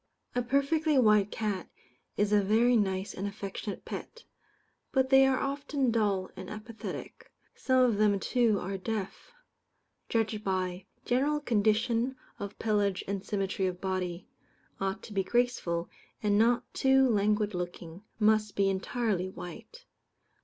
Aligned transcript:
A 0.33 0.41
perfectly 0.41 0.97
white 0.97 1.29
cat 1.29 1.69
is 2.17 2.33
a 2.33 2.41
very 2.41 2.75
nice 2.75 3.13
and 3.13 3.27
affectionate 3.27 3.85
pet; 3.85 4.23
but 4.91 5.11
they 5.11 5.27
are 5.27 5.37
often 5.37 5.91
dull 5.91 6.31
and 6.35 6.49
apathetic. 6.49 7.31
Some 7.53 7.83
of 7.83 7.97
them, 7.97 8.19
too, 8.19 8.59
are 8.59 8.79
deaf. 8.79 9.31
Judged 10.09 10.43
by: 10.43 10.87
General 11.05 11.39
condition 11.39 12.15
of 12.39 12.57
pelage 12.57 13.03
and 13.07 13.23
symmetry 13.23 13.67
of 13.67 13.79
body. 13.79 14.27
Ought 14.79 15.03
to 15.03 15.13
be 15.13 15.23
graceful, 15.23 15.87
and 16.23 16.35
not 16.35 16.63
too 16.73 17.07
languid 17.07 17.53
looking. 17.53 18.01
Must 18.17 18.55
be 18.55 18.71
entirely 18.71 19.29
white. 19.29 19.85